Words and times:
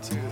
two, 0.00 0.31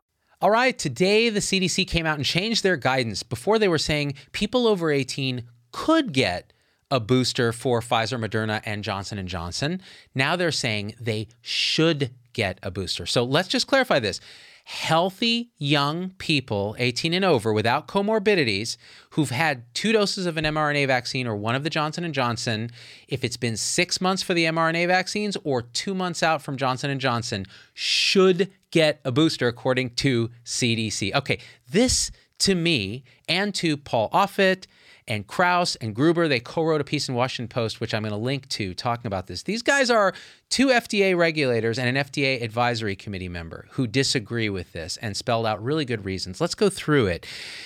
All 0.43 0.49
right, 0.49 0.75
today 0.75 1.29
the 1.29 1.39
CDC 1.39 1.87
came 1.87 2.07
out 2.07 2.17
and 2.17 2.25
changed 2.25 2.63
their 2.63 2.75
guidance. 2.75 3.21
Before 3.21 3.59
they 3.59 3.67
were 3.67 3.77
saying 3.77 4.15
people 4.31 4.65
over 4.65 4.89
18 4.89 5.43
could 5.71 6.13
get 6.13 6.51
a 6.89 6.99
booster 6.99 7.53
for 7.53 7.79
Pfizer, 7.79 8.19
Moderna, 8.19 8.59
and 8.65 8.83
Johnson 8.83 9.25
& 9.25 9.27
Johnson. 9.27 9.83
Now 10.15 10.35
they're 10.35 10.51
saying 10.51 10.95
they 10.99 11.27
should 11.41 12.09
get 12.33 12.57
a 12.63 12.71
booster. 12.71 13.05
So 13.05 13.23
let's 13.23 13.49
just 13.49 13.67
clarify 13.67 13.99
this 13.99 14.19
healthy 14.63 15.51
young 15.57 16.11
people 16.17 16.75
18 16.79 17.13
and 17.13 17.25
over 17.25 17.51
without 17.51 17.87
comorbidities 17.87 18.77
who've 19.11 19.31
had 19.31 19.63
two 19.73 19.91
doses 19.91 20.25
of 20.25 20.37
an 20.37 20.45
mRNA 20.45 20.87
vaccine 20.87 21.27
or 21.27 21.35
one 21.35 21.55
of 21.55 21.63
the 21.63 21.69
Johnson 21.69 22.11
& 22.13 22.13
Johnson 22.13 22.69
if 23.07 23.23
it's 23.23 23.37
been 23.37 23.57
6 23.57 24.01
months 24.01 24.23
for 24.23 24.33
the 24.33 24.45
mRNA 24.45 24.87
vaccines 24.87 25.35
or 25.43 25.61
2 25.61 25.93
months 25.93 26.23
out 26.23 26.41
from 26.41 26.57
Johnson 26.57 26.97
& 26.99 27.01
Johnson 27.01 27.45
should 27.73 28.51
get 28.71 29.01
a 29.03 29.11
booster 29.11 29.47
according 29.47 29.89
to 29.91 30.29
CDC. 30.45 31.13
Okay, 31.13 31.39
this 31.69 32.11
to 32.39 32.55
me 32.55 33.03
and 33.27 33.53
to 33.55 33.77
Paul 33.77 34.09
Offit 34.11 34.65
and 35.07 35.25
Krause 35.27 35.75
and 35.77 35.95
Gruber, 35.95 36.27
they 36.27 36.39
co 36.39 36.63
wrote 36.63 36.81
a 36.81 36.83
piece 36.83 37.09
in 37.09 37.15
Washington 37.15 37.47
Post, 37.47 37.79
which 37.79 37.93
I'm 37.93 38.03
going 38.03 38.11
to 38.11 38.17
link 38.17 38.47
to, 38.49 38.73
talking 38.73 39.07
about 39.07 39.27
this. 39.27 39.43
These 39.43 39.61
guys 39.61 39.89
are 39.89 40.13
two 40.49 40.67
FDA 40.67 41.17
regulators 41.17 41.79
and 41.79 41.95
an 41.95 42.03
FDA 42.05 42.41
advisory 42.41 42.95
committee 42.95 43.29
member 43.29 43.67
who 43.71 43.87
disagree 43.87 44.49
with 44.49 44.71
this 44.73 44.97
and 44.97 45.15
spelled 45.17 45.45
out 45.45 45.63
really 45.63 45.85
good 45.85 46.05
reasons. 46.05 46.39
Let's 46.39 46.55
go 46.55 46.69
through 46.69 47.07
it. 47.07 47.25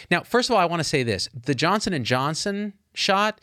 Now, 0.09 0.21
first 0.21 0.49
of 0.49 0.55
all, 0.55 0.61
I 0.61 0.65
want 0.65 0.79
to 0.79 0.85
say 0.85 1.03
this 1.03 1.29
the 1.33 1.55
Johnson 1.55 2.03
& 2.03 2.05
Johnson 2.05 2.73
shot 2.93 3.41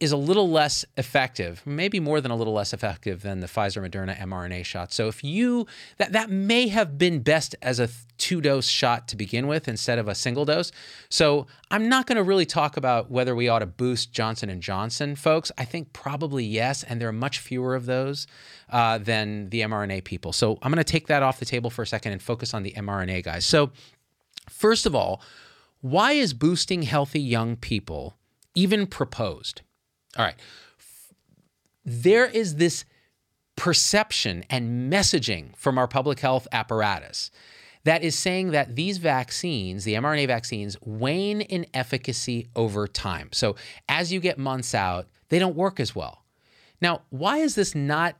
is 0.00 0.12
a 0.12 0.16
little 0.16 0.50
less 0.50 0.84
effective, 0.96 1.62
maybe 1.66 2.00
more 2.00 2.22
than 2.22 2.30
a 2.30 2.36
little 2.36 2.54
less 2.54 2.72
effective 2.72 3.20
than 3.20 3.40
the 3.40 3.46
Pfizer 3.46 3.86
Moderna 3.86 4.16
mRNA 4.16 4.64
shot. 4.64 4.92
So 4.92 5.08
if 5.08 5.22
you 5.22 5.66
that 5.98 6.12
that 6.12 6.30
may 6.30 6.68
have 6.68 6.96
been 6.96 7.20
best 7.20 7.54
as 7.60 7.78
a 7.78 7.88
two 8.16 8.40
dose 8.40 8.66
shot 8.66 9.08
to 9.08 9.16
begin 9.16 9.46
with 9.46 9.68
instead 9.68 9.98
of 9.98 10.08
a 10.08 10.14
single 10.14 10.44
dose. 10.44 10.72
So 11.08 11.46
I'm 11.70 11.88
not 11.88 12.06
going 12.06 12.16
to 12.16 12.22
really 12.22 12.46
talk 12.46 12.76
about 12.76 13.10
whether 13.10 13.34
we 13.34 13.48
ought 13.48 13.60
to 13.60 13.66
boost 13.66 14.12
Johnson 14.12 14.50
and 14.50 14.62
Johnson, 14.62 15.16
folks. 15.16 15.50
I 15.58 15.64
think 15.64 15.92
probably 15.92 16.44
yes, 16.44 16.82
and 16.82 17.00
there 17.00 17.08
are 17.08 17.12
much 17.12 17.38
fewer 17.38 17.74
of 17.74 17.86
those 17.86 18.26
uh, 18.68 18.98
than 18.98 19.48
the 19.48 19.62
mRNA 19.62 20.04
people. 20.04 20.32
So 20.32 20.58
I'm 20.62 20.70
going 20.70 20.84
to 20.84 20.84
take 20.84 21.06
that 21.08 21.22
off 21.22 21.38
the 21.38 21.46
table 21.46 21.70
for 21.70 21.82
a 21.82 21.86
second 21.86 22.12
and 22.12 22.22
focus 22.22 22.54
on 22.54 22.62
the 22.62 22.72
mRNA 22.72 23.24
guys. 23.24 23.44
So 23.44 23.70
first 24.48 24.86
of 24.86 24.94
all, 24.94 25.22
why 25.80 26.12
is 26.12 26.34
boosting 26.34 26.82
healthy 26.82 27.20
young 27.20 27.56
people 27.56 28.16
even 28.54 28.86
proposed? 28.86 29.62
All 30.16 30.24
right. 30.24 30.36
There 31.84 32.26
is 32.26 32.56
this 32.56 32.84
perception 33.56 34.44
and 34.48 34.92
messaging 34.92 35.56
from 35.56 35.78
our 35.78 35.86
public 35.86 36.20
health 36.20 36.48
apparatus 36.52 37.30
that 37.84 38.02
is 38.02 38.18
saying 38.18 38.50
that 38.50 38.76
these 38.76 38.98
vaccines, 38.98 39.84
the 39.84 39.94
mRNA 39.94 40.26
vaccines, 40.26 40.76
wane 40.82 41.40
in 41.40 41.66
efficacy 41.72 42.48
over 42.54 42.86
time. 42.86 43.28
So 43.32 43.56
as 43.88 44.12
you 44.12 44.20
get 44.20 44.38
months 44.38 44.74
out, 44.74 45.08
they 45.28 45.38
don't 45.38 45.56
work 45.56 45.80
as 45.80 45.94
well. 45.94 46.24
Now, 46.80 47.02
why 47.10 47.38
is 47.38 47.54
this 47.54 47.74
not 47.74 48.16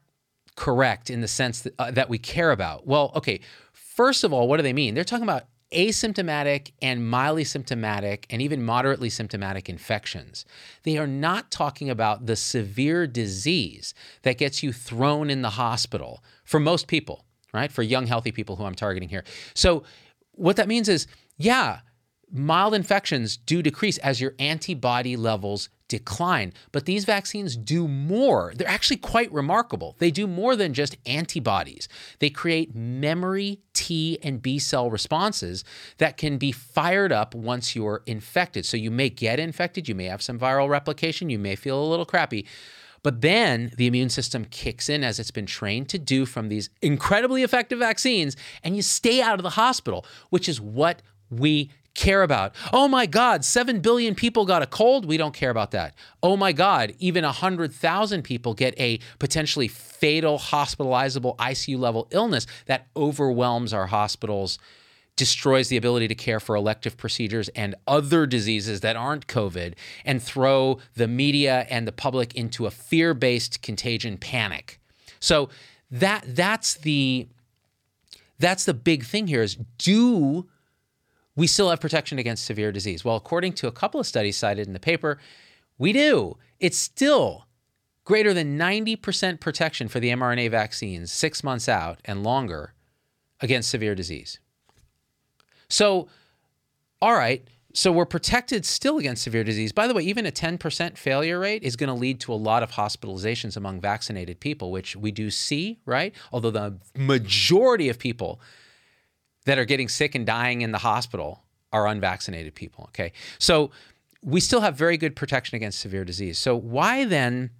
correct 0.56 1.10
in 1.10 1.20
the 1.20 1.28
sense 1.28 1.62
that, 1.62 1.74
uh, 1.78 1.90
that 1.90 2.08
we 2.08 2.18
care 2.18 2.52
about? 2.52 2.86
Well, 2.86 3.12
okay, 3.16 3.40
first 3.72 4.24
of 4.24 4.32
all, 4.32 4.48
what 4.48 4.56
do 4.56 4.62
they 4.62 4.72
mean? 4.72 4.94
They're 4.94 5.04
talking 5.04 5.24
about 5.24 5.44
asymptomatic 5.72 6.72
and 6.82 7.08
mildly 7.08 7.44
symptomatic 7.44 8.26
and 8.31 8.42
even 8.42 8.62
moderately 8.62 9.10
symptomatic 9.10 9.69
infections. 9.69 10.44
They 10.82 10.98
are 10.98 11.06
not 11.06 11.50
talking 11.50 11.88
about 11.88 12.26
the 12.26 12.36
severe 12.36 13.06
disease 13.06 13.94
that 14.22 14.38
gets 14.38 14.62
you 14.62 14.72
thrown 14.72 15.31
in 15.31 15.42
the 15.42 15.50
hospital 15.50 16.22
for 16.44 16.58
most 16.58 16.88
people, 16.88 17.25
right? 17.53 17.70
For 17.70 17.82
young, 17.82 18.06
healthy 18.06 18.32
people 18.32 18.56
who 18.56 18.64
I'm 18.64 18.75
targeting 18.75 19.08
here. 19.08 19.25
So, 19.54 19.84
what 20.32 20.56
that 20.56 20.69
means 20.69 20.88
is, 20.88 21.06
yeah, 21.36 21.81
mild 22.32 22.74
infections 22.74 23.36
do 23.36 23.62
decrease 23.62 23.98
as 23.98 24.20
your 24.20 24.34
antibody 24.38 25.16
levels 25.16 25.68
decline. 25.88 26.52
But 26.70 26.86
these 26.86 27.04
vaccines 27.04 27.56
do 27.56 27.88
more. 27.88 28.52
They're 28.54 28.68
actually 28.68 28.98
quite 28.98 29.30
remarkable. 29.32 29.96
They 29.98 30.12
do 30.12 30.26
more 30.26 30.54
than 30.54 30.72
just 30.72 30.96
antibodies, 31.04 31.88
they 32.20 32.30
create 32.30 32.74
memory 32.74 33.60
T 33.74 34.19
and 34.22 34.40
B 34.40 34.58
cell 34.58 34.90
responses 34.90 35.64
that 35.98 36.16
can 36.16 36.38
be 36.38 36.52
fired 36.52 37.12
up 37.12 37.34
once 37.34 37.74
you're 37.74 38.02
infected. 38.06 38.64
So 38.64 38.76
you 38.76 38.90
may 38.90 39.10
get 39.10 39.40
infected, 39.40 39.88
you 39.88 39.94
may 39.94 40.04
have 40.04 40.22
some 40.22 40.38
viral 40.38 40.69
replication, 40.69 41.30
you 41.30 41.38
may 41.38 41.56
feel 41.56 41.82
a 41.82 41.90
little 41.90 42.06
crappy. 42.06 42.46
But 43.02 43.22
then 43.22 43.72
the 43.76 43.86
immune 43.86 44.10
system 44.10 44.44
kicks 44.44 44.88
in 44.88 45.02
as 45.02 45.19
it's 45.19 45.30
been 45.30 45.46
trained 45.46 45.88
to 45.88 45.98
do 45.98 46.26
from 46.26 46.48
these 46.48 46.69
incredibly 46.82 47.42
effective 47.42 47.78
vaccines, 47.78 48.36
and 48.62 48.76
you 48.76 48.82
stay 48.82 49.22
out 49.22 49.38
of 49.38 49.42
the 49.42 49.50
hospital, 49.50 50.04
which 50.28 50.48
is 50.48 50.60
what 50.60 51.00
we 51.30 51.70
care 52.00 52.22
about. 52.22 52.55
Oh 52.72 52.88
my 52.88 53.05
God, 53.06 53.44
7 53.44 53.81
billion 53.81 54.15
people 54.15 54.47
got 54.47 54.62
a 54.62 54.66
cold. 54.66 55.05
We 55.05 55.19
don't 55.19 55.34
care 55.34 55.50
about 55.50 55.71
that. 55.72 55.94
Oh 56.22 56.37
my 56.37 56.53
God, 56.53 56.94
even 56.99 57.25
100,000 57.25 58.22
people 58.22 58.55
get 58.55 58.78
a 58.81 58.99
potentially 59.19 59.69
fatal, 59.69 60.38
hospitalizable 60.38 61.37
ICU 61.38 61.78
level 61.78 62.09
illness 62.11 62.47
that 62.66 62.87
overwhelms 62.97 63.75
our 63.75 63.87
hospitals, 63.87 64.59
destroys 65.16 65.69
the 65.69 65.77
ability 65.77 66.09
to 66.09 66.15
care 66.15 66.41
for 66.41 66.56
elective 66.56 66.97
procedures 66.97 67.50
and 67.50 67.75
other 67.87 68.25
diseases 68.27 68.81
that 68.81 68.97
aren't 68.97 69.27
COVID, 69.27 69.75
and 70.06 70.22
throw 70.22 70.78
the 70.94 71.06
media 71.06 71.67
and 71.69 71.87
the 71.87 71.93
public 71.93 72.34
into 72.34 72.65
a 72.65 72.71
fear 72.71 73.12
based 73.12 73.61
contagion 73.61 74.17
panic. 74.17 74.81
So 75.21 75.50
that 75.91 76.25
that's 76.27 76.75
the 76.75 77.28
that's 78.38 78.65
the 78.65 78.72
big 78.72 79.05
thing 79.05 79.27
here 79.27 79.43
is 79.43 79.59
do 79.77 80.49
we 81.40 81.46
still 81.46 81.70
have 81.70 81.81
protection 81.81 82.19
against 82.19 82.44
severe 82.44 82.70
disease. 82.70 83.02
Well, 83.02 83.16
according 83.16 83.54
to 83.54 83.66
a 83.66 83.72
couple 83.72 83.98
of 83.98 84.06
studies 84.06 84.37
cited 84.37 84.66
in 84.66 84.75
the 84.75 84.78
paper, 84.78 85.16
we 85.78 85.94
do. 85.94 86.37
It's 86.58 86.76
still 86.76 87.46
greater 88.04 88.34
than 88.34 88.58
90% 88.58 89.40
protection 89.40 89.88
for 89.88 90.00
the 90.00 90.10
mRNA 90.10 90.50
vaccines 90.50 91.10
six 91.10 91.42
months 91.42 91.66
out 91.66 91.98
and 92.04 92.22
longer 92.22 92.75
against 93.40 93.70
severe 93.70 93.94
disease. 93.94 94.38
So, 95.70 96.08
all 97.00 97.14
right, 97.14 97.48
so 97.72 97.90
we're 97.90 98.04
protected 98.04 98.66
still 98.66 98.98
against 98.98 99.22
severe 99.22 99.43
disease. 99.43 99.72
By 99.72 99.86
the 99.86 99.94
way, 99.94 100.02
even 100.02 100.26
a 100.26 100.31
10% 100.31 100.98
failure 100.98 101.38
rate 101.38 101.62
is 101.62 101.75
going 101.75 101.88
to 101.88 101.94
lead 101.94 102.20
to 102.20 102.34
a 102.34 102.40
lot 102.50 102.62
of 102.62 102.72
hospitalizations 102.72 103.56
among 103.56 103.81
vaccinated 103.81 104.40
people, 104.40 104.70
which 104.70 104.94
we 104.94 105.10
do 105.10 105.31
see, 105.31 105.78
right? 105.86 106.14
Although 106.32 106.50
the 106.50 106.76
majority 106.94 107.88
of 107.88 107.98
people 107.98 108.43
that 109.44 109.58
are 109.58 109.64
getting 109.64 109.88
sick 109.88 110.14
and 110.14 110.26
dying 110.26 110.62
in 110.62 110.72
the 110.72 110.78
hospital 110.78 111.42
are 111.72 111.87
unvaccinated 111.87 112.54
people. 112.54 112.84
Okay. 112.88 113.12
So 113.38 113.70
we 114.22 114.40
still 114.40 114.60
have 114.60 114.76
very 114.76 114.96
good 114.96 115.16
protection 115.16 115.56
against 115.56 115.81
severe 115.81 116.04
disease. 116.04 116.38
So 116.38 116.54
why 116.56 117.04
then 117.04 117.50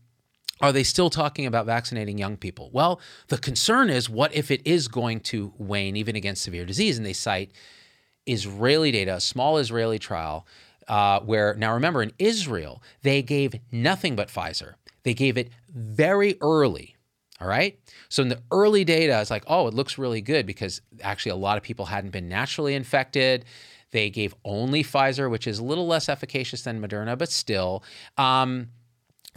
are 0.61 0.73
they 0.73 0.83
still 0.83 1.09
talking 1.09 1.47
about 1.47 1.65
vaccinating 1.67 2.19
young 2.19 2.37
people? 2.37 2.71
Well, 2.73 3.01
the 3.29 3.39
concern 3.39 3.89
is 3.89 4.11
what 4.11 4.35
if 4.35 4.51
it 4.51 4.61
is 4.67 4.89
going 4.89 5.21
to 5.21 5.53
wane 5.57 5.97
even 5.97 6.17
against 6.17 6.43
severe 6.43 6.67
disease? 6.67 6.99
And 6.99 7.07
they 7.07 7.15
cite 7.15 7.53
Israeli 8.27 8.91
data, 8.91 9.15
a 9.15 9.21
small 9.21 9.57
Israeli 9.57 9.99
trial, 9.99 10.47
uh, 10.87 11.21
where 11.21 11.55
now 11.55 11.73
remember 11.73 12.03
in 12.03 12.13
Israel, 12.19 12.83
they 13.03 13.23
gave 13.23 13.55
nothing 13.73 14.17
but 14.17 14.29
Pfizer. 14.29 14.75
They 15.03 15.15
gave 15.15 15.39
it 15.39 15.51
very 15.73 16.37
early. 16.43 16.97
All 17.41 17.49
right. 17.49 17.79
So 18.09 18.23
in 18.23 18.29
the 18.29 18.43
early 18.51 18.85
data, 18.85 19.19
it's 19.21 19.31
like, 19.31 19.45
oh, 19.47 19.67
it 19.67 19.75
looks 19.75 19.97
really 19.97 20.21
good 20.21 20.45
because 20.45 20.83
actually 21.03 21.33
a 21.33 21.37
lot 21.37 21.57
of 21.57 21.63
people 21.63 21.87
hadn't 21.87 22.11
been 22.11 22.29
naturally 22.29 22.75
infected. 22.75 23.47
They 23.93 24.11
gave 24.11 24.35
only 24.45 24.85
Pfizer, 24.85 25.31
which 25.31 25.47
is 25.47 25.59
a 25.59 25.65
little 25.65 25.87
less 25.87 26.09
efficacious 26.09 26.63
than 26.63 26.81
Moderna, 26.83 27.17
but 27.17 27.31
still. 27.31 27.83
Um, 28.19 28.69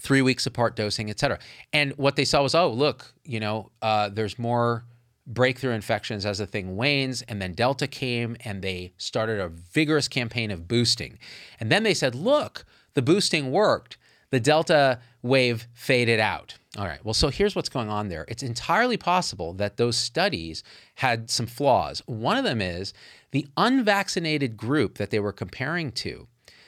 three 0.02 0.22
weeks 0.22 0.46
apart 0.46 0.76
dosing, 0.76 1.10
et 1.10 1.20
cetera. 1.20 1.40
And 1.72 1.94
what 1.94 2.16
they 2.16 2.26
saw 2.26 2.44
was, 2.44 2.54
oh, 2.56 2.70
look, 2.70 3.14
you 3.24 3.40
know, 3.40 3.72
uh, 3.82 4.10
there's 4.10 4.38
more 4.38 4.86
breakthrough 5.26 5.72
infections 5.72 6.26
as 6.26 6.40
the 6.40 6.46
thing 6.46 6.76
wanes. 6.76 7.22
And 7.22 7.42
then 7.42 7.54
Delta 7.54 7.88
came 7.88 8.36
and 8.44 8.62
they 8.62 8.94
started 8.98 9.40
a 9.40 9.48
vigorous 9.48 10.10
campaign 10.10 10.52
of 10.52 10.68
boosting. 10.68 11.18
And 11.60 11.72
then 11.72 11.84
they 11.84 11.94
said, 11.94 12.16
look, 12.16 12.66
the 12.96 13.02
boosting 13.02 13.52
worked. 13.52 13.98
The 14.32 14.42
Delta 14.42 15.00
wave 15.22 15.68
faded 15.74 16.20
out. 16.20 16.56
All 16.75 16.86
right. 16.86 17.04
Well, 17.06 17.14
so 17.14 17.30
here's 17.30 17.56
what's 17.56 17.70
going 17.70 17.90
on 17.90 18.10
there. 18.10 18.25
It's 18.28 18.42
entirely 18.42 18.98
possible 18.98 19.54
that 19.54 19.78
those 19.78 19.96
studies 19.96 20.64
had 20.96 21.30
some 21.30 21.46
flaws. 21.46 22.02
One 22.08 22.36
of 22.36 22.44
them 22.44 22.62
is 22.62 22.94
the 23.30 23.46
unvaccinated 23.58 24.58
group 24.58 24.98
that 24.98 25.12
they 25.12 25.20
were 25.20 25.31
comparing 25.31 25.92
to. 25.92 26.28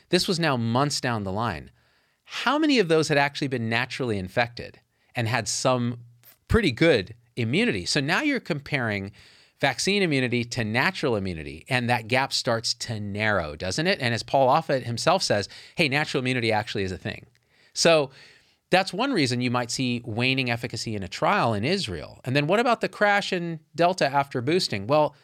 This 0.09 0.27
was 0.27 0.39
now 0.39 0.57
months 0.57 1.01
down 1.01 1.23
the 1.23 1.31
line. 1.31 1.71
How 2.23 2.59
many 2.59 2.77
of 2.77 2.87
those 2.87 3.07
had 3.07 3.17
actually 3.17 3.47
been 3.47 3.67
naturally 3.67 4.19
infected 4.19 4.79
and 5.15 5.27
had 5.27 5.47
some 5.47 5.99
pretty 6.47 6.71
good 6.71 7.15
immunity? 7.35 7.85
So 7.85 7.99
now 7.99 8.21
you're 8.21 8.39
comparing 8.39 9.11
vaccine 9.59 10.03
immunity 10.03 10.43
to 10.43 10.63
natural 10.63 11.15
immunity, 11.15 11.65
and 11.67 11.89
that 11.89 12.07
gap 12.07 12.31
starts 12.31 12.75
to 12.75 12.99
narrow, 12.99 13.55
doesn't 13.55 13.87
it? 13.87 13.99
And 13.99 14.13
as 14.13 14.21
Paul 14.21 14.49
Offit 14.49 14.83
himself 14.83 15.23
says, 15.23 15.49
hey, 15.75 15.89
natural 15.89 16.21
immunity 16.21 16.51
actually 16.51 16.83
is 16.83 16.91
a 16.91 16.97
thing. 16.97 17.25
So 17.73 18.11
that's 18.71 18.93
one 18.93 19.13
reason 19.13 19.41
you 19.41 19.51
might 19.51 19.71
see 19.71 20.01
waning 20.05 20.49
efficacy 20.49 20.95
in 20.95 21.03
a 21.03 21.07
trial 21.07 21.53
in 21.53 21.63
Israel. 21.63 22.19
And 22.25 22.35
then 22.35 22.47
what 22.47 22.59
about 22.59 22.81
the 22.81 22.89
crash 22.89 23.31
in 23.31 23.59
Delta 23.75 24.07
after 24.07 24.41
boosting? 24.41 24.87
Well, 24.87 25.15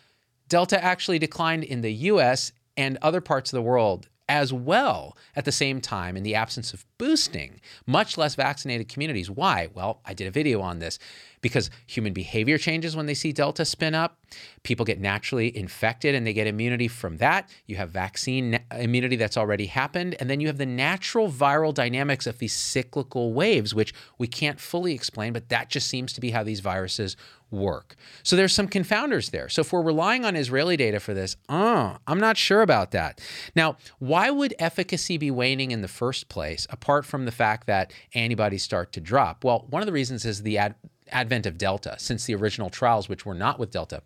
Delta 0.47 0.83
actually 0.83 1.19
declined 1.19 1.63
in 1.63 1.81
the 1.81 1.91
US 1.93 2.51
and 2.77 2.97
other 3.01 3.21
parts 3.21 3.51
of 3.51 3.57
the 3.57 3.61
world 3.61 4.07
as 4.31 4.53
well 4.53 5.17
at 5.35 5.43
the 5.43 5.51
same 5.51 5.81
time 5.81 6.15
in 6.15 6.23
the 6.23 6.35
absence 6.35 6.73
of 6.73 6.85
boosting 6.97 7.59
much 7.85 8.17
less 8.17 8.33
vaccinated 8.33 8.87
communities. 8.87 9.29
Why? 9.29 9.67
Well, 9.73 9.99
I 10.05 10.13
did 10.13 10.25
a 10.25 10.31
video 10.31 10.61
on 10.61 10.79
this 10.79 10.99
because 11.41 11.69
human 11.85 12.13
behavior 12.13 12.57
changes 12.57 12.95
when 12.95 13.07
they 13.07 13.13
see 13.13 13.33
Delta 13.33 13.65
spin 13.65 13.93
up. 13.93 14.17
People 14.63 14.85
get 14.85 15.01
naturally 15.01 15.55
infected 15.55 16.15
and 16.15 16.25
they 16.25 16.31
get 16.31 16.47
immunity 16.47 16.87
from 16.87 17.17
that. 17.17 17.49
You 17.65 17.75
have 17.75 17.89
vaccine 17.89 18.61
immunity 18.71 19.17
that's 19.17 19.35
already 19.35 19.65
happened. 19.65 20.15
And 20.21 20.29
then 20.29 20.39
you 20.39 20.47
have 20.47 20.59
the 20.59 20.65
natural 20.65 21.29
viral 21.29 21.73
dynamics 21.73 22.25
of 22.25 22.37
these 22.37 22.53
cyclical 22.53 23.33
waves, 23.33 23.75
which 23.75 23.93
we 24.17 24.27
can't 24.27 24.61
fully 24.61 24.93
explain, 24.93 25.33
but 25.33 25.49
that 25.49 25.69
just 25.69 25.89
seems 25.89 26.13
to 26.13 26.21
be 26.21 26.31
how 26.31 26.43
these 26.43 26.61
viruses 26.61 27.17
work. 27.51 27.95
So 28.23 28.35
there's 28.35 28.53
some 28.53 28.67
confounders 28.67 29.31
there. 29.31 29.49
So 29.49 29.61
if 29.61 29.71
we're 29.73 29.81
relying 29.81 30.25
on 30.25 30.35
Israeli 30.35 30.77
data 30.77 30.99
for 30.99 31.13
this, 31.13 31.35
uh, 31.49 31.97
I'm 32.07 32.19
not 32.19 32.37
sure 32.37 32.61
about 32.61 32.91
that. 32.91 33.21
Now, 33.55 33.77
why 33.99 34.29
would 34.29 34.55
efficacy 34.57 35.17
be 35.17 35.29
waning 35.29 35.71
in 35.71 35.81
the 35.81 35.87
first 35.87 36.29
place, 36.29 36.65
apart 36.69 37.05
from 37.05 37.25
the 37.25 37.31
fact 37.31 37.67
that 37.67 37.93
antibodies 38.15 38.63
start 38.63 38.93
to 38.93 39.01
drop? 39.01 39.43
Well, 39.43 39.67
one 39.69 39.81
of 39.81 39.85
the 39.85 39.91
reasons 39.91 40.25
is 40.25 40.43
the 40.43 40.57
ad- 40.57 40.75
advent 41.09 41.45
of 41.45 41.57
Delta 41.57 41.95
since 41.99 42.25
the 42.25 42.35
original 42.35 42.69
trials, 42.69 43.09
which 43.09 43.25
were 43.25 43.35
not 43.35 43.59
with 43.59 43.71
Delta. 43.71 44.01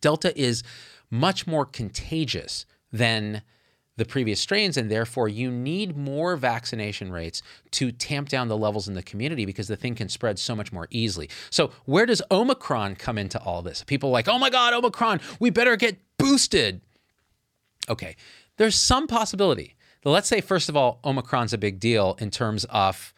Delta 0.00 0.38
is 0.40 0.62
much 1.10 1.46
more 1.46 1.66
contagious 1.66 2.66
than 2.92 3.42
the 4.00 4.04
previous 4.06 4.40
strains, 4.40 4.76
and 4.76 4.90
therefore 4.90 5.28
you 5.28 5.50
need 5.50 5.96
more 5.96 6.34
vaccination 6.34 7.12
rates 7.12 7.42
to 7.72 7.92
tamp 7.92 8.30
down 8.30 8.48
the 8.48 8.56
levels 8.56 8.88
in 8.88 8.94
the 8.94 9.02
community 9.02 9.44
because 9.44 9.68
the 9.68 9.76
thing 9.76 9.94
can 9.94 10.08
spread 10.08 10.38
so 10.38 10.56
much 10.56 10.72
more 10.72 10.88
easily. 10.90 11.28
So, 11.50 11.70
where 11.84 12.06
does 12.06 12.22
Omicron 12.30 12.96
come 12.96 13.18
into 13.18 13.38
all 13.40 13.60
this? 13.60 13.84
People 13.84 14.10
like, 14.10 14.26
oh 14.26 14.38
my 14.38 14.48
God, 14.48 14.72
Omicron, 14.72 15.20
we 15.38 15.50
better 15.50 15.76
get 15.76 15.98
boosted. 16.18 16.80
Okay, 17.88 18.16
there's 18.56 18.74
some 18.74 19.06
possibility. 19.06 19.76
Let's 20.02 20.28
say, 20.28 20.40
first 20.40 20.70
of 20.70 20.76
all, 20.76 20.98
Omicron's 21.04 21.52
a 21.52 21.58
big 21.58 21.78
deal 21.78 22.16
in 22.18 22.30
terms 22.30 22.64
of 22.70 23.12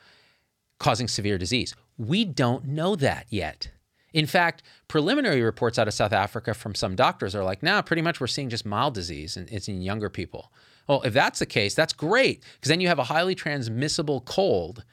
causing 0.81 1.07
severe 1.07 1.39
disease. 1.39 1.77
We 1.97 2.25
don't 2.25 2.67
know 2.67 2.97
that 2.97 3.27
yet. 3.31 3.71
In 4.13 4.27
fact, 4.27 4.63
preliminary 4.89 5.43
reports 5.43 5.79
out 5.79 5.89
of 5.89 5.95
South 5.95 6.13
Africa 6.13 6.55
from 6.55 6.75
some 6.75 6.97
doctors 6.97 7.35
are 7.35 7.45
like, 7.45 7.63
nah, 7.63 7.83
pretty 7.83 8.03
much 8.03 8.21
we're 8.21 8.27
seeing 8.27 8.51
just 8.51 8.67
mild 8.67 8.95
disease 8.95 9.37
and 9.37 9.49
it's 9.51 9.69
in 9.69 9.81
younger 9.81 10.11
people. 10.11 10.53
Well, 10.89 11.03
if 11.03 11.13
that's 11.13 11.39
the 11.39 11.47
case, 11.47 11.75
that's 11.75 11.93
great 11.93 12.43
because 12.55 12.69
then 12.69 12.81
you 12.81 12.89
have 12.89 12.99
a 12.99 13.05
highly 13.05 13.35
transmissible 13.35 14.21
cold 14.23 14.85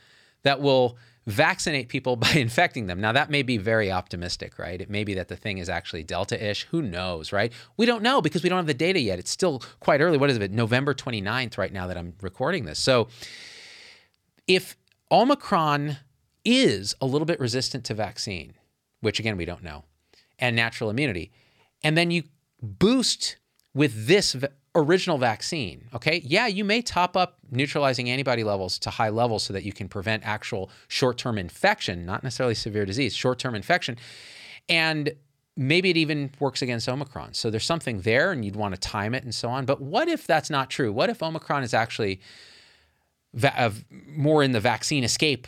that 0.43 0.61
will 0.61 0.97
vaccinate 1.27 1.89
people 1.89 2.15
by 2.15 2.31
infecting 2.31 2.87
them. 2.87 2.99
Now, 2.99 3.11
that 3.11 3.29
may 3.29 3.43
be 3.43 3.57
very 3.57 3.91
optimistic, 3.91 4.57
right? 4.59 4.79
It 4.79 4.89
may 4.89 5.03
be 5.03 5.13
that 5.15 5.27
the 5.27 5.35
thing 5.35 5.59
is 5.59 5.69
actually 5.69 6.03
Delta 6.03 6.43
ish. 6.43 6.65
Who 6.71 6.81
knows, 6.81 7.31
right? 7.31 7.53
We 7.77 7.85
don't 7.85 8.03
know 8.03 8.21
because 8.21 8.43
we 8.43 8.49
don't 8.49 8.57
have 8.57 8.67
the 8.67 8.73
data 8.73 8.99
yet. 8.99 9.19
It's 9.19 9.31
still 9.31 9.61
quite 9.79 10.01
early. 10.01 10.17
What 10.17 10.29
is 10.29 10.37
it? 10.37 10.51
November 10.51 10.93
29th, 10.93 11.57
right 11.57 11.71
now 11.71 11.87
that 11.87 11.97
I'm 11.97 12.13
recording 12.21 12.65
this. 12.65 12.79
So, 12.79 13.07
if 14.47 14.75
Omicron 15.11 15.97
is 16.43 16.95
a 17.01 17.05
little 17.05 17.25
bit 17.25 17.39
resistant 17.39 17.83
to 17.85 17.93
vaccine, 17.93 18.53
which 19.01 19.19
again, 19.19 19.37
we 19.37 19.45
don't 19.45 19.63
know, 19.63 19.83
and 20.39 20.55
natural 20.55 20.89
immunity, 20.89 21.31
and 21.83 21.97
then 21.97 22.09
you 22.11 22.23
boost 22.61 23.37
with 23.73 24.07
this 24.07 24.35
original 24.75 25.17
vaccine, 25.17 25.87
okay? 25.93 26.21
Yeah, 26.25 26.47
you 26.47 26.63
may 26.63 26.81
top 26.81 27.17
up 27.17 27.37
neutralizing 27.51 28.09
antibody 28.09 28.43
levels 28.43 28.77
to 28.79 28.89
high 28.89 29.09
levels 29.09 29.43
so 29.43 29.53
that 29.53 29.63
you 29.63 29.73
can 29.73 29.87
prevent 29.87 30.25
actual 30.25 30.69
short 30.87 31.17
term 31.17 31.37
infection, 31.37 32.05
not 32.05 32.23
necessarily 32.23 32.55
severe 32.55 32.85
disease, 32.85 33.15
short 33.15 33.39
term 33.39 33.55
infection. 33.55 33.97
And 34.67 35.11
maybe 35.57 35.89
it 35.89 35.97
even 35.97 36.31
works 36.39 36.61
against 36.61 36.87
Omicron. 36.87 37.33
So 37.33 37.49
there's 37.49 37.65
something 37.65 38.01
there 38.01 38.31
and 38.31 38.45
you'd 38.45 38.55
want 38.55 38.75
to 38.75 38.79
time 38.79 39.13
it 39.15 39.23
and 39.23 39.33
so 39.33 39.49
on. 39.49 39.65
But 39.65 39.81
what 39.81 40.07
if 40.07 40.25
that's 40.25 40.49
not 40.49 40.69
true? 40.69 40.93
What 40.93 41.09
if 41.09 41.21
Omicron 41.21 41.63
is 41.63 41.73
actually 41.73 42.21
va- 43.33 43.59
uh, 43.59 43.71
more 44.07 44.43
in 44.43 44.51
the 44.51 44.59
vaccine 44.59 45.03
escape 45.03 45.47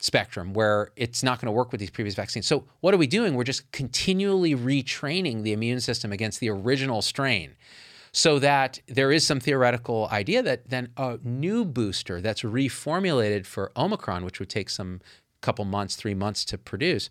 spectrum 0.00 0.52
where 0.52 0.90
it's 0.96 1.22
not 1.22 1.40
going 1.40 1.46
to 1.46 1.52
work 1.52 1.72
with 1.72 1.80
these 1.80 1.90
previous 1.90 2.14
vaccines. 2.14 2.46
So, 2.46 2.64
what 2.80 2.94
are 2.94 2.98
we 2.98 3.06
doing? 3.06 3.34
We're 3.34 3.44
just 3.44 3.70
continually 3.72 4.54
retraining 4.54 5.42
the 5.42 5.52
immune 5.52 5.80
system 5.80 6.12
against 6.12 6.40
the 6.40 6.50
original 6.50 7.02
strain 7.02 7.56
so 8.18 8.40
that 8.40 8.80
there 8.88 9.12
is 9.12 9.24
some 9.24 9.38
theoretical 9.38 10.08
idea 10.10 10.42
that 10.42 10.68
then 10.68 10.88
a 10.96 11.20
new 11.22 11.64
booster 11.64 12.20
that's 12.20 12.42
reformulated 12.42 13.46
for 13.46 13.70
Omicron, 13.76 14.24
which 14.24 14.40
would 14.40 14.48
take 14.48 14.68
some 14.70 15.00
couple 15.40 15.64
months, 15.64 15.94
three 15.94 16.14
months 16.14 16.44
to 16.46 16.58
produce, 16.58 17.10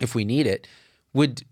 if 0.00 0.14
we 0.14 0.24
need 0.24 0.46
it, 0.46 0.66
would 1.12 1.42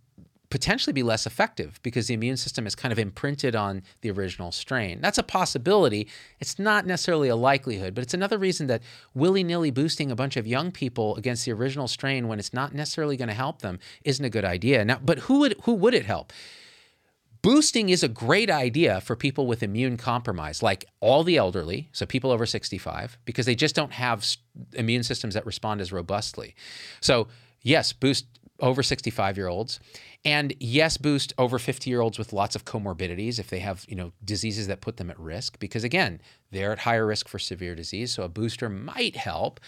potentially 0.49 0.95
be 0.95 1.03
less 1.03 1.27
effective 1.27 1.79
because 1.83 2.07
the 2.07 2.15
immune 2.15 2.39
system 2.39 2.67
is 2.67 2.75
kind 2.75 2.91
of 2.91 2.99
imprinted 2.99 3.55
on 3.55 3.83
the 4.01 4.11
original 4.11 4.51
strain. 4.51 4.99
That's 5.03 5.19
a 5.19 5.23
possibility. 5.23 6.09
It's 6.39 6.59
not 6.59 6.87
necessarily 6.87 7.29
a 7.29 7.37
likelihood, 7.37 7.95
but 7.95 8.01
it's 8.01 8.15
another 8.15 8.39
reason 8.39 8.67
that 8.69 8.83
willy 9.13 9.45
nilly 9.45 9.71
boosting 9.71 10.11
a 10.11 10.17
bunch 10.17 10.39
of 10.39 10.47
young 10.47 10.73
people 10.73 11.17
against 11.17 11.45
the 11.45 11.53
original 11.53 11.87
strain 11.87 12.29
when 12.29 12.39
it's 12.39 12.55
not 12.55 12.75
necessarily 12.75 13.19
going 13.19 13.29
to 13.29 13.35
help 13.35 13.61
them 13.61 13.79
isn't 14.05 14.25
a 14.25 14.31
good 14.31 14.47
idea. 14.47 14.87
Now, 14.87 15.01
but 15.05 15.19
who 15.19 15.41
would 15.41 15.57
who 15.65 15.75
would 15.75 15.93
it 15.93 16.07
help? 16.07 16.33
Boosting 17.43 17.89
is 17.89 18.03
a 18.03 18.09
great 18.09 18.51
idea 18.51 19.01
for 19.01 19.17
people 19.17 19.47
with 19.47 19.63
immune 19.63 19.97
compromise, 19.97 20.63
like 20.63 20.85
all 21.01 21.25
the 21.25 21.37
elderly, 21.37 21.89
so 21.93 22.05
people 22.05 22.31
over 22.31 22.45
65, 22.45 23.19
because 23.25 23.47
they 23.47 23.55
just 23.55 23.75
don't 23.75 23.93
have 23.93 24.27
immune 24.75 25.03
systems 25.03 25.35
that 25.35 25.47
respond 25.47 25.81
as 25.81 25.91
robustly. 25.91 26.55
So, 27.01 27.29
yes, 27.63 27.93
boost 27.95 28.27
over 28.61 28.83
65 28.83 29.37
year 29.37 29.49
olds. 29.49 29.81
And 30.25 30.55
yes, 30.61 30.97
boost 30.97 31.33
over 31.39 31.59
50 31.59 31.89
year 31.89 32.01
olds 32.01 32.19
with 32.19 32.33
lots 32.33 32.55
of 32.55 32.65
comorbidities 32.65 33.39
if 33.39 33.49
they 33.49 33.61
have, 33.61 33.87
you 33.89 33.97
know, 33.97 34.13
diseases 34.25 34.67
that 34.67 34.83
put 34.83 34.99
them 34.99 35.11
at 35.11 35.19
risk 35.19 35.59
because 35.59 35.83
again, 35.83 36.21
they're 36.51 36.73
at 36.73 36.81
higher 36.81 37.07
risk 37.07 37.29
for 37.29 37.39
severe 37.39 37.75
disease, 37.75 38.13
so 38.13 38.23
a 38.23 38.29
booster 38.29 38.69
might 38.69 39.17
help. 39.17 39.61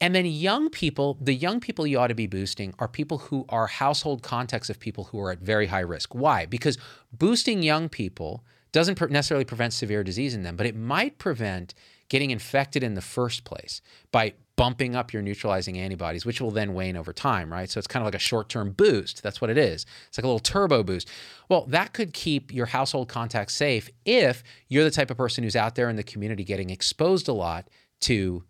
And 0.00 0.14
then 0.14 0.24
young 0.24 0.70
people, 0.70 1.18
the 1.20 1.34
young 1.34 1.60
people 1.60 1.86
you 1.86 1.98
ought 1.98 2.06
to 2.06 2.14
be 2.14 2.26
boosting 2.26 2.74
are 2.78 2.88
people 2.88 3.18
who 3.18 3.44
are 3.48 3.66
household 3.66 4.22
contacts 4.22 4.70
of 4.70 4.80
people 4.80 5.04
who 5.04 5.20
are 5.20 5.30
at 5.32 5.40
very 5.40 5.66
high 5.66 5.80
risk. 5.80 6.14
Why? 6.14 6.46
Because 6.46 6.78
boosting 7.12 7.62
young 7.62 7.88
people 7.88 8.44
doesn't 8.72 9.00
necessarily 9.10 9.44
prevent 9.44 9.72
severe 9.72 10.02
disease 10.02 10.34
in 10.34 10.42
them, 10.42 10.56
but 10.56 10.66
it 10.66 10.76
might 10.76 11.18
prevent 11.18 11.74
getting 12.08 12.30
infected 12.30 12.82
in 12.82 12.94
the 12.94 13.00
first 13.00 13.44
place 13.44 13.82
by 14.10 14.32
bumping 14.56 14.94
up 14.94 15.12
your 15.12 15.22
neutralizing 15.22 15.78
antibodies, 15.78 16.26
which 16.26 16.40
will 16.40 16.50
then 16.50 16.74
wane 16.74 16.96
over 16.96 17.12
time, 17.12 17.50
right? 17.50 17.70
So 17.70 17.78
it's 17.78 17.86
kind 17.86 18.02
of 18.02 18.06
like 18.06 18.14
a 18.14 18.18
short 18.18 18.48
term 18.48 18.72
boost. 18.72 19.22
That's 19.22 19.40
what 19.40 19.48
it 19.50 19.56
is. 19.56 19.86
It's 20.08 20.18
like 20.18 20.24
a 20.24 20.28
little 20.28 20.38
turbo 20.38 20.82
boost. 20.82 21.08
Well, 21.48 21.64
that 21.68 21.92
could 21.92 22.12
keep 22.12 22.52
your 22.52 22.66
household 22.66 23.08
contacts 23.08 23.54
safe 23.54 23.88
if 24.04 24.42
you're 24.68 24.84
the 24.84 24.90
type 24.90 25.10
of 25.10 25.16
person 25.16 25.44
who's 25.44 25.56
out 25.56 25.76
there 25.76 25.88
in 25.88 25.96
the 25.96 26.02
community 26.02 26.44
getting 26.44 26.70
exposed 26.70 27.26
a 27.28 27.32
lot 27.32 27.68
to 28.00 28.44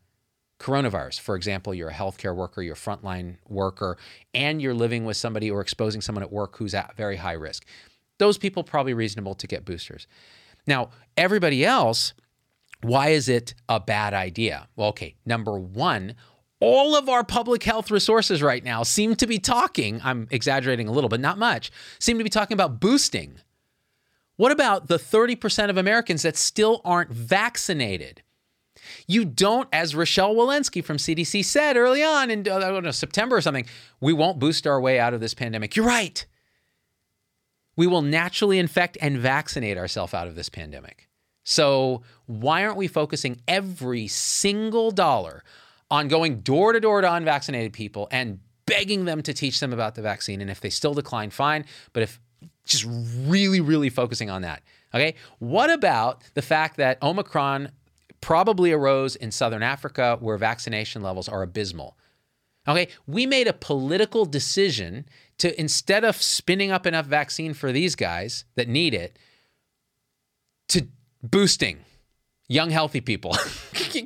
coronavirus. 0.60 1.20
For 1.20 1.34
example, 1.34 1.74
you're 1.74 1.88
a 1.88 1.94
healthcare 1.94 2.36
worker, 2.36 2.62
you're 2.62 2.74
a 2.74 2.76
frontline 2.76 3.38
worker, 3.48 3.96
and 4.34 4.62
you're 4.62 4.74
living 4.74 5.04
with 5.04 5.16
somebody 5.16 5.50
or 5.50 5.60
exposing 5.60 6.00
someone 6.00 6.22
at 6.22 6.30
work 6.30 6.56
who's 6.58 6.74
at 6.74 6.96
very 6.96 7.16
high 7.16 7.32
risk. 7.32 7.64
those 8.18 8.36
people 8.36 8.62
probably 8.62 8.92
reasonable 8.92 9.34
to 9.34 9.46
get 9.46 9.64
boosters. 9.64 10.06
Now, 10.66 10.90
everybody 11.16 11.64
else, 11.64 12.12
why 12.82 13.08
is 13.08 13.30
it 13.30 13.54
a 13.66 13.80
bad 13.80 14.12
idea? 14.12 14.68
Well, 14.76 14.88
okay, 14.90 15.14
number 15.24 15.58
one, 15.58 16.14
all 16.60 16.94
of 16.94 17.08
our 17.08 17.24
public 17.24 17.62
health 17.62 17.90
resources 17.90 18.42
right 18.42 18.62
now 18.62 18.82
seem 18.82 19.16
to 19.16 19.26
be 19.26 19.38
talking, 19.38 20.00
I'm 20.04 20.28
exaggerating 20.30 20.86
a 20.86 20.92
little, 20.92 21.08
but 21.08 21.20
not 21.20 21.38
much, 21.38 21.72
seem 21.98 22.18
to 22.18 22.24
be 22.24 22.28
talking 22.28 22.54
about 22.54 22.78
boosting. 22.78 23.38
What 24.36 24.52
about 24.52 24.88
the 24.88 24.98
30% 24.98 25.70
of 25.70 25.78
Americans 25.78 26.22
that 26.22 26.36
still 26.36 26.82
aren't 26.84 27.10
vaccinated? 27.10 28.22
You 29.06 29.24
don't, 29.24 29.68
as 29.72 29.94
Rochelle 29.94 30.34
Walensky 30.34 30.84
from 30.84 30.96
CDC 30.96 31.44
said 31.44 31.76
early 31.76 32.02
on 32.02 32.30
in 32.30 32.42
know, 32.42 32.90
September 32.90 33.36
or 33.36 33.40
something, 33.40 33.66
we 34.00 34.12
won't 34.12 34.38
boost 34.38 34.66
our 34.66 34.80
way 34.80 34.98
out 34.98 35.14
of 35.14 35.20
this 35.20 35.34
pandemic. 35.34 35.76
You're 35.76 35.86
right. 35.86 36.24
We 37.76 37.86
will 37.86 38.02
naturally 38.02 38.58
infect 38.58 38.98
and 39.00 39.18
vaccinate 39.18 39.78
ourselves 39.78 40.14
out 40.14 40.26
of 40.26 40.34
this 40.34 40.48
pandemic. 40.48 41.08
So, 41.44 42.02
why 42.26 42.64
aren't 42.64 42.76
we 42.76 42.86
focusing 42.86 43.40
every 43.48 44.06
single 44.06 44.90
dollar 44.90 45.42
on 45.90 46.08
going 46.08 46.40
door 46.40 46.72
to 46.72 46.80
door 46.80 47.00
to 47.00 47.12
unvaccinated 47.12 47.72
people 47.72 48.08
and 48.10 48.40
begging 48.66 49.06
them 49.06 49.22
to 49.22 49.32
teach 49.32 49.60
them 49.60 49.72
about 49.72 49.94
the 49.94 50.02
vaccine? 50.02 50.40
And 50.40 50.50
if 50.50 50.60
they 50.60 50.70
still 50.70 50.94
decline, 50.94 51.30
fine. 51.30 51.64
But 51.92 52.02
if 52.02 52.20
just 52.64 52.86
really, 53.26 53.60
really 53.60 53.90
focusing 53.90 54.30
on 54.30 54.42
that. 54.42 54.62
Okay. 54.94 55.14
What 55.38 55.70
about 55.70 56.22
the 56.34 56.42
fact 56.42 56.76
that 56.76 57.02
Omicron 57.02 57.70
probably 58.20 58.72
arose 58.72 59.16
in 59.16 59.30
Southern 59.30 59.62
Africa 59.62 60.16
where 60.20 60.36
vaccination 60.36 61.02
levels 61.02 61.28
are 61.28 61.42
abysmal? 61.42 61.96
Okay. 62.68 62.88
We 63.06 63.26
made 63.26 63.48
a 63.48 63.52
political 63.52 64.26
decision 64.26 65.06
to 65.38 65.58
instead 65.58 66.04
of 66.04 66.16
spinning 66.16 66.70
up 66.70 66.86
enough 66.86 67.06
vaccine 67.06 67.54
for 67.54 67.72
these 67.72 67.96
guys 67.96 68.44
that 68.54 68.68
need 68.68 68.94
it, 68.94 69.18
to 70.68 70.86
boosting 71.22 71.78
young, 72.48 72.70
healthy 72.70 73.00
people. 73.00 73.36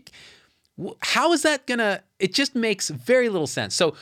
How 1.00 1.32
is 1.32 1.42
that 1.42 1.66
gonna? 1.66 2.02
It 2.18 2.34
just 2.34 2.54
makes 2.54 2.88
very 2.88 3.28
little 3.28 3.46
sense. 3.46 3.74
So, 3.74 3.94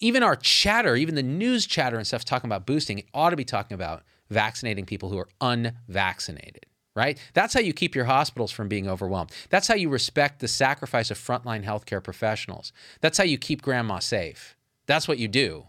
even 0.00 0.22
our 0.22 0.36
chatter, 0.36 0.96
even 0.96 1.14
the 1.14 1.22
news 1.22 1.66
chatter 1.66 1.96
and 1.96 2.06
stuff 2.06 2.24
talking 2.24 2.48
about 2.48 2.66
boosting, 2.66 2.98
it 2.98 3.06
ought 3.14 3.30
to 3.30 3.36
be 3.36 3.44
talking 3.44 3.74
about 3.74 4.02
vaccinating 4.30 4.86
people 4.86 5.10
who 5.10 5.18
are 5.18 5.28
unvaccinated, 5.40 6.66
right? 7.00 7.18
That's 7.32 7.54
how 7.54 7.60
you 7.60 7.72
keep 7.72 7.94
your 7.94 8.04
hospitals 8.04 8.52
from 8.52 8.68
being 8.68 8.86
overwhelmed. 8.86 9.32
That's 9.48 9.66
how 9.66 9.74
you 9.74 9.88
respect 9.88 10.40
the 10.40 10.48
sacrifice 10.48 11.10
of 11.10 11.18
frontline 11.18 11.64
healthcare 11.64 12.04
professionals. 12.04 12.72
That's 13.00 13.16
how 13.16 13.24
you 13.24 13.38
keep 13.38 13.62
grandma 13.62 14.00
safe. 14.00 14.54
That's 14.84 15.08
what 15.08 15.18
you 15.18 15.26
do. 15.26 15.64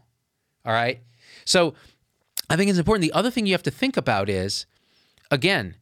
All 0.65 0.73
right. 0.73 0.99
So 1.45 1.73
I 2.49 2.57
think 2.57 2.69
it's 2.69 2.77
important. 2.77 3.03
The 3.03 3.17
other 3.17 3.31
thing 3.31 3.45
you 3.45 3.53
have 3.53 3.63
to 3.63 3.71
think 3.71 3.95
about 3.95 4.29
is, 4.29 4.65
again, 5.31 5.77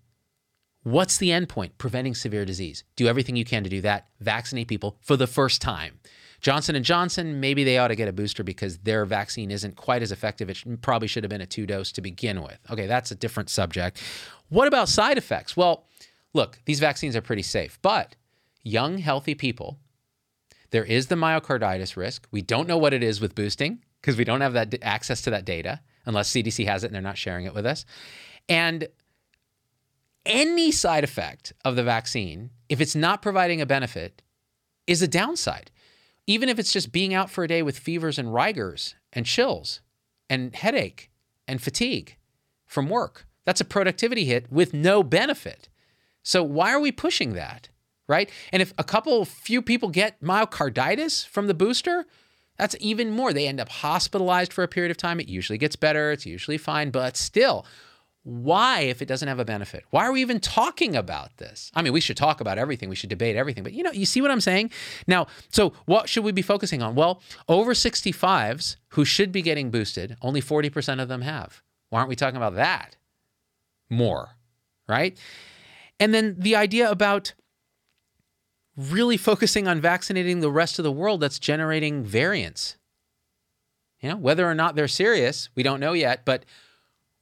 what's 0.84 1.18
the 1.18 1.32
end 1.32 1.50
point? 1.50 1.79
Preventing 1.79 2.13
severe 2.13 2.46
disease. 2.46 2.84
Do 2.96 3.08
everything 3.08 3.36
you 3.36 3.46
can 3.46 3.63
to 3.63 3.70
do 3.70 3.82
that. 3.82 4.08
Vaccinate 4.20 4.68
people 4.68 4.98
for 5.01 5.18
the 5.18 5.27
first 5.27 5.63
time. 5.63 6.00
Johnson 6.41 6.75
and 6.75 6.86
Johnson, 6.86 7.39
maybe 7.39 7.63
they 7.63 7.77
ought 7.77 7.89
to 7.89 7.96
get 7.96 8.08
a 8.08 8.13
booster 8.13 8.44
because 8.44 8.77
their 8.79 9.03
vaccine 9.03 9.51
isn't 9.51 9.75
quite 9.75 10.01
as 10.01 10.12
effective. 10.12 10.50
It 10.50 10.82
probably 10.82 11.08
should 11.08 11.24
have 11.24 11.29
been 11.29 11.41
a 11.41 11.46
two 11.46 11.65
dose 11.65 11.91
to 11.94 12.01
begin 12.01 12.41
with. 12.41 12.60
Okay, 12.70 12.88
that's 12.88 13.12
a 13.12 13.15
different 13.15 13.50
subject. 13.50 14.01
What 14.50 14.68
about 14.68 14.89
side 14.89 15.18
effects? 15.18 15.56
Well, 15.56 15.86
look, 16.34 16.60
these 16.65 16.79
vaccines 16.79 17.15
are 17.15 17.22
pretty 17.22 17.44
safe, 17.44 17.79
but 17.82 18.15
young, 18.63 18.98
healthy 18.98 19.36
people, 19.36 19.79
there 20.72 20.84
is 20.84 21.08
the 21.08 21.15
myocarditis 21.15 21.96
risk. 21.96 22.27
We 22.32 22.41
don't 22.41 22.68
know 22.68 22.77
what 22.77 22.94
it 22.94 23.03
is 23.03 23.22
with 23.22 23.36
boosting 23.36 23.84
because 24.01 24.18
we 24.18 24.24
don't 24.24 24.41
have 24.41 24.53
that 24.53 24.75
access 24.82 25.22
to 25.24 25.32
that 25.32 25.46
data 25.46 25.82
unless 26.06 26.32
CDC 26.32 26.65
has 26.65 26.84
it 26.84 26.88
and 26.88 26.96
they're 26.96 27.01
not 27.01 27.18
sharing 27.18 27.46
it 27.46 27.53
with 27.53 27.65
us. 27.65 27.86
And 28.48 28.88
any 30.25 30.72
side 30.72 31.03
effect 31.03 31.53
of 31.65 31.75
the 31.75 31.84
vaccine, 31.84 32.51
if 32.68 32.82
it's 32.82 32.96
not 32.96 33.22
providing 33.22 33.62
a 33.62 33.65
benefit, 33.65 34.22
is 34.88 35.01
a 35.01 35.08
downside. 35.08 35.72
Even 36.27 36.50
if 36.50 36.60
it's 36.60 36.72
just 36.72 36.91
being 36.91 37.13
out 37.13 37.29
for 37.29 37.44
a 37.44 37.48
day 37.48 37.62
with 37.62 37.79
fevers 37.79 38.20
and 38.20 38.34
rigors 38.34 38.96
and 39.13 39.25
chills 39.25 39.82
and 40.29 40.56
headache 40.56 41.10
and 41.48 41.62
fatigue 41.62 42.18
from 42.65 42.89
work, 42.89 43.25
that's 43.50 43.62
a 43.62 43.65
productivity 43.65 44.25
hit 44.25 44.46
with 44.51 44.75
no 44.75 45.01
benefit. 45.01 45.70
So 46.22 46.44
why 46.44 46.72
are 46.72 46.79
we 46.79 46.91
pushing 46.91 47.34
that? 47.34 47.68
Right? 48.08 48.29
And 48.53 48.62
if 48.62 48.75
a 48.77 48.84
couple 48.84 49.25
few 49.25 49.63
people 49.63 49.89
get 49.89 50.22
myocarditis 50.22 51.25
from 51.25 51.48
the 51.48 51.56
booster, 51.56 52.06
that's 52.60 52.75
even 52.79 53.10
more. 53.10 53.34
They 53.34 53.48
end 53.48 53.60
up 53.60 53.70
hospitalized 53.70 54.53
for 54.53 54.63
a 54.63 54.68
period 54.68 54.91
of 54.91 54.98
time. 54.98 55.20
It 55.20 55.27
usually 55.27 55.58
gets 55.58 55.75
better, 55.75 56.12
it's 56.12 56.27
usually 56.27 56.60
fine, 56.60 56.91
but 56.91 57.18
still, 57.18 57.65
why 58.22 58.82
if 58.82 59.01
it 59.01 59.08
doesn't 59.08 59.27
have 59.27 59.39
a 59.39 59.46
benefit? 59.46 59.84
Why 59.89 60.06
are 60.06 60.12
we 60.12 60.22
even 60.22 60.39
talking 60.39 60.96
about 60.96 61.38
this? 61.38 61.72
I 61.74 61.82
mean, 61.82 61.91
we 61.91 62.01
should 62.01 62.18
talk 62.18 62.41
about 62.41 62.60
everything, 62.60 62.88
we 62.88 62.96
should 62.96 63.10
debate 63.10 63.36
everything, 63.36 63.63
but 63.63 63.74
you 63.74 63.82
know, 63.82 63.91
you 63.91 64.06
see 64.06 64.22
what 64.22 64.29
I'm 64.29 64.41
saying? 64.41 64.70
Now, 65.08 65.25
so 65.50 65.74
what 65.86 66.08
should 66.08 66.24
we 66.24 66.34
be 66.34 66.44
focusing 66.44 66.84
on? 66.84 66.94
Well, 66.94 67.20
over 67.48 67.74
65s 67.74 68.75
who 68.89 69.06
should 69.06 69.32
be 69.32 69.41
getting 69.41 69.72
boosted, 69.72 70.18
only 70.22 70.39
40% 70.39 71.01
of 71.01 71.08
them 71.08 71.22
have. 71.22 71.63
Why 71.89 71.98
aren't 71.98 72.10
we 72.10 72.15
talking 72.15 72.38
about 72.38 72.53
that 72.53 72.96
more? 73.89 74.36
Right? 74.88 75.17
And 76.00 76.13
then 76.13 76.36
the 76.38 76.55
idea 76.55 76.89
about 76.89 77.34
really 78.75 79.17
focusing 79.17 79.67
on 79.67 79.81
vaccinating 79.81 80.39
the 80.39 80.51
rest 80.51 80.79
of 80.79 80.84
the 80.84 80.91
world 80.91 81.19
that's 81.19 81.38
generating 81.38 82.03
variants. 82.03 82.77
You 84.00 84.10
know, 84.10 84.15
whether 84.15 84.50
or 84.50 84.55
not 84.55 84.75
they're 84.75 84.88
serious, 84.88 85.50
we 85.55 85.63
don't 85.63 85.81
know 85.81 85.91
yet, 85.91 86.24
but 86.24 86.46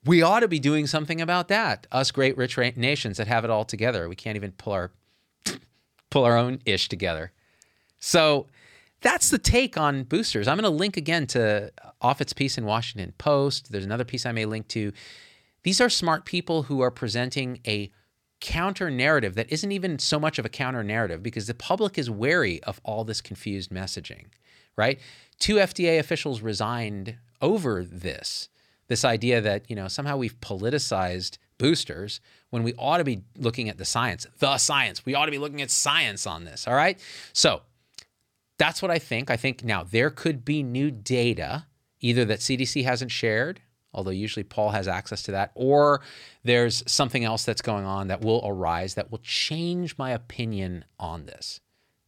we 0.06 0.22
ought 0.22 0.42
to 0.42 0.48
be 0.48 0.60
doing 0.60 0.86
something 0.86 1.20
about 1.20 1.48
that. 1.48 1.88
Us 1.92 2.12
great 2.12 2.38
rich 2.38 2.58
nations 2.78 3.18
that 3.18 3.28
have 3.28 3.44
it 3.44 3.50
all 3.50 3.66
together. 3.66 4.08
We 4.08 4.16
can't 4.16 4.36
even 4.36 4.52
pull 4.52 4.74
our 4.74 4.92
pull 6.12 6.24
our 6.24 6.38
own 6.38 6.60
ish 6.66 6.88
together. 6.88 7.32
So 8.00 8.46
that's 9.02 9.30
the 9.32 9.40
take 9.40 9.78
on 9.78 10.04
boosters. 10.04 10.48
I'm 10.48 10.58
going 10.58 10.72
to 10.72 10.78
link 10.78 10.98
again 10.98 11.26
to 11.28 11.72
Offit's 12.02 12.34
piece 12.34 12.58
in 12.58 12.66
Washington 12.66 13.14
Post. 13.18 13.72
There's 13.72 13.86
another 13.86 14.06
piece 14.06 14.26
I 14.26 14.32
may 14.32 14.46
link 14.46 14.68
to. 14.70 14.92
These 15.68 15.82
are 15.82 15.90
smart 15.90 16.24
people 16.24 16.64
who 16.64 16.80
are 16.80 16.90
presenting 16.90 17.60
a 17.68 17.92
counter 18.40 18.90
narrative 18.90 19.36
that 19.36 19.52
isn't 19.52 19.74
even 19.74 20.00
so 20.00 20.18
much 20.18 20.40
of 20.40 20.46
a 20.46 20.50
counter 20.50 20.82
narrative 20.82 21.22
because 21.22 21.46
the 21.46 21.54
public 21.54 21.98
is 21.98 22.10
wary 22.10 22.64
of 22.64 22.80
all 22.86 23.04
this 23.04 23.20
confused 23.20 23.70
messaging, 23.70 24.28
right? 24.78 24.98
Two 25.40 25.56
FDA 25.56 26.00
officials 26.00 26.40
resigned 26.40 27.18
over 27.42 27.84
this. 27.84 28.48
This 28.88 29.04
idea 29.04 29.42
that, 29.42 29.70
you 29.70 29.76
know, 29.76 29.90
somehow 29.90 30.16
we've 30.16 30.40
politicized 30.40 31.38
boosters 31.58 32.22
when 32.50 32.64
we 32.64 32.74
ought 32.76 33.00
to 33.00 33.04
be 33.04 33.24
looking 33.36 33.68
at 33.68 33.78
the 33.78 33.84
science, 33.84 34.26
the 34.40 34.58
science. 34.60 35.06
We 35.06 35.16
ought 35.16 35.26
to 35.26 35.32
be 35.32 35.38
looking 35.38 35.62
at 35.62 35.70
science 35.70 36.26
on 36.26 36.46
this, 36.46 36.66
all 36.66 36.76
right? 36.76 36.98
So, 37.34 37.64
that's 38.58 38.82
what 38.82 38.90
I 38.90 39.00
think. 39.00 39.30
I 39.30 39.36
think 39.36 39.66
now 39.66 39.84
there 39.84 40.12
could 40.12 40.46
be 40.46 40.64
new 40.64 40.92
data 40.92 41.66
either 42.00 42.24
that 42.24 42.40
CDC 42.40 42.86
hasn't 42.86 43.12
shared 43.12 43.60
although 43.94 44.12
usually 44.12 44.44
Paul 44.44 44.70
has 44.72 44.88
access 44.88 45.24
to 45.24 45.32
that, 45.32 45.52
or 45.56 46.02
there's 46.44 46.84
something 46.88 47.24
else 47.24 47.44
that's 47.44 47.62
going 47.62 47.86
on 47.86 48.08
that 48.08 48.22
will 48.22 48.42
arise 48.46 48.96
that 48.96 49.12
will 49.12 49.20
change 49.20 49.98
my 49.98 50.12
opinion 50.12 50.86
on 51.00 51.26
this. 51.26 51.60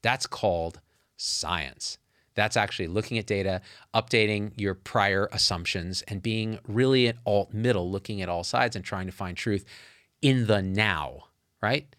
That's 0.02 0.28
called 0.28 0.80
science. 1.18 1.98
That's 2.36 2.56
actually 2.56 2.88
looking 2.88 3.18
at 3.18 3.28
data, 3.28 3.62
updating 3.94 4.52
your 4.56 4.74
prior 4.74 5.28
assumptions, 5.32 6.04
and 6.04 6.22
being 6.22 6.60
really 6.68 7.08
at 7.08 7.18
alt 7.26 7.54
middle, 7.54 7.92
looking 7.92 8.22
at 8.22 8.30
all 8.30 8.44
sides 8.44 8.76
and 8.76 8.86
trying 8.86 9.08
to 9.08 9.12
find 9.12 9.36
truth 9.36 9.66
in 10.22 10.48
the 10.48 10.62
now, 10.62 11.26
right? 11.62 11.94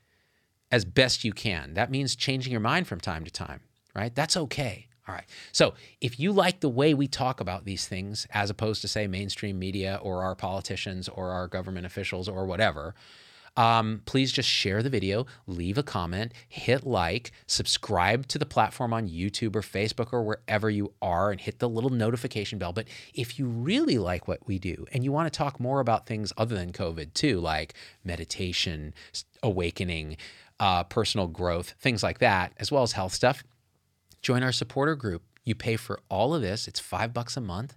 As 0.72 0.84
best 0.84 1.24
you 1.24 1.32
can. 1.32 1.74
That 1.74 1.90
means 1.90 2.16
changing 2.16 2.52
your 2.52 2.60
mind 2.60 2.86
from 2.86 3.00
time 3.00 3.24
to 3.24 3.30
time, 3.30 3.60
right? 3.94 4.14
That's 4.14 4.36
okay. 4.36 4.86
All 5.10 5.16
right. 5.16 5.26
So 5.50 5.74
if 6.00 6.20
you 6.20 6.30
like 6.30 6.60
the 6.60 6.68
way 6.68 6.94
we 6.94 7.08
talk 7.08 7.40
about 7.40 7.64
these 7.64 7.88
things, 7.88 8.28
as 8.30 8.48
opposed 8.48 8.80
to, 8.82 8.88
say, 8.88 9.08
mainstream 9.08 9.58
media 9.58 9.98
or 10.00 10.22
our 10.22 10.36
politicians 10.36 11.08
or 11.08 11.30
our 11.30 11.48
government 11.48 11.84
officials 11.84 12.28
or 12.28 12.46
whatever, 12.46 12.94
um, 13.56 14.02
please 14.04 14.30
just 14.30 14.48
share 14.48 14.84
the 14.84 14.88
video, 14.88 15.26
leave 15.48 15.76
a 15.78 15.82
comment, 15.82 16.32
hit 16.48 16.86
like, 16.86 17.32
subscribe 17.48 18.28
to 18.28 18.38
the 18.38 18.46
platform 18.46 18.92
on 18.92 19.08
YouTube 19.08 19.56
or 19.56 19.62
Facebook 19.62 20.12
or 20.12 20.22
wherever 20.22 20.70
you 20.70 20.92
are, 21.02 21.32
and 21.32 21.40
hit 21.40 21.58
the 21.58 21.68
little 21.68 21.90
notification 21.90 22.60
bell. 22.60 22.72
But 22.72 22.86
if 23.12 23.36
you 23.36 23.46
really 23.46 23.98
like 23.98 24.28
what 24.28 24.46
we 24.46 24.60
do 24.60 24.86
and 24.92 25.02
you 25.02 25.10
want 25.10 25.26
to 25.26 25.36
talk 25.36 25.58
more 25.58 25.80
about 25.80 26.06
things 26.06 26.32
other 26.36 26.54
than 26.54 26.70
COVID 26.72 27.14
too, 27.14 27.40
like 27.40 27.74
meditation, 28.04 28.94
awakening, 29.42 30.16
uh, 30.60 30.84
personal 30.84 31.26
growth, 31.26 31.74
things 31.80 32.02
like 32.04 32.20
that, 32.20 32.52
as 32.58 32.70
well 32.70 32.84
as 32.84 32.92
health 32.92 33.14
stuff, 33.14 33.42
join 34.22 34.42
our 34.42 34.52
supporter 34.52 34.94
group. 34.94 35.22
You 35.44 35.54
pay 35.54 35.76
for 35.76 36.00
all 36.08 36.34
of 36.34 36.42
this. 36.42 36.68
It's 36.68 36.80
five 36.80 37.12
bucks 37.12 37.36
a 37.36 37.40
month. 37.40 37.76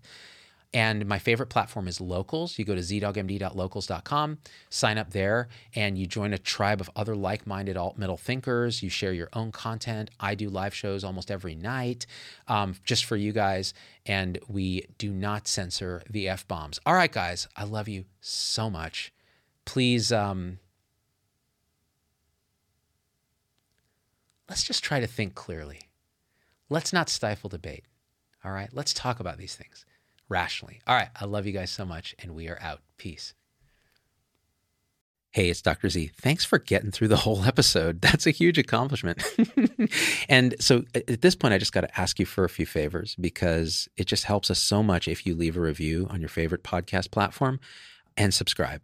And 0.74 1.06
my 1.06 1.20
favorite 1.20 1.50
platform 1.50 1.88
is 1.88 2.02
Locals. 2.02 2.58
You 2.58 2.66
go 2.66 2.74
to 2.74 2.82
zdoggmd.locals.com, 2.82 4.40
sign 4.70 4.98
up 4.98 5.12
there, 5.12 5.48
and 5.76 6.00
you 6.00 6.08
join 6.08 6.34
a 6.34 6.40
tribe 6.40 6.82
of 6.82 6.90
other 6.96 7.16
like 7.16 7.46
minded 7.46 7.78
alt 7.78 7.98
middle 7.98 8.18
thinkers. 8.18 8.82
You 8.82 8.90
share 8.90 9.14
your 9.14 9.30
own 9.34 9.52
content. 9.52 10.10
I 10.20 10.34
do 10.34 10.50
live 10.50 10.74
shows 10.74 11.04
almost 11.04 11.30
every 11.30 11.54
night 11.54 12.08
um, 12.48 12.74
just 12.84 13.06
for 13.06 13.16
you 13.16 13.32
guys. 13.32 13.76
And 14.08 14.40
we 14.48 14.88
do 14.98 15.12
not 15.12 15.48
censor 15.48 16.02
the 16.10 16.28
F 16.28 16.48
bombs. 16.48 16.80
All 16.88 16.96
right, 16.96 17.12
guys, 17.12 17.48
I 17.56 17.66
love 17.66 17.88
you 17.88 18.06
so 18.20 18.68
much. 18.68 19.14
Please, 19.66 20.12
um, 20.12 20.58
let's 24.50 24.64
just 24.64 24.84
try 24.84 25.00
to 25.00 25.08
think 25.08 25.36
clearly. 25.36 25.82
Let's 26.74 26.92
not 26.92 27.08
stifle 27.08 27.52
debate. 27.52 27.86
All 28.44 28.52
right, 28.52 28.72
let's 28.74 28.96
talk 28.96 29.20
about 29.20 29.38
these 29.38 29.56
things 29.56 29.86
rationally. 30.28 30.82
All 30.88 30.96
right, 30.96 31.10
I 31.16 31.26
love 31.26 31.46
you 31.46 31.54
guys 31.54 31.70
so 31.70 31.86
much, 31.86 32.16
and 32.18 32.34
we 32.34 32.48
are 32.48 32.58
out. 32.60 32.80
Peace. 32.98 33.36
Hey, 35.30 35.52
it's 35.52 35.62
Dr. 35.62 35.88
Z. 35.90 36.10
Thanks 36.20 36.46
for 36.46 36.58
getting 36.58 36.90
through 36.90 37.10
the 37.10 37.18
whole 37.18 37.44
episode. 37.44 38.02
That's 38.02 38.26
a 38.26 38.32
huge 38.32 38.58
accomplishment. 38.58 39.24
and 40.30 40.56
so 40.60 40.84
at 40.96 41.22
this 41.22 41.36
point, 41.36 41.54
I 41.54 41.60
just 41.60 41.74
got 41.74 41.82
to 41.82 42.00
ask 42.00 42.18
you 42.18 42.26
for 42.26 42.44
a 42.44 42.50
few 42.50 42.66
favors 42.66 43.16
because 43.18 43.88
it 43.96 44.06
just 44.08 44.24
helps 44.24 44.50
us 44.50 44.58
so 44.58 44.82
much 44.82 45.08
if 45.08 45.28
you 45.28 45.36
leave 45.36 45.56
a 45.56 45.62
review 45.62 46.08
on 46.10 46.22
your 46.22 46.30
favorite 46.30 46.64
podcast 46.64 47.12
platform 47.12 47.60
and 48.18 48.34
subscribe 48.34 48.84